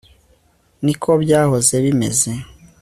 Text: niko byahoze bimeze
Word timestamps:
niko 0.83 1.09
byahoze 1.23 1.75
bimeze 1.85 2.31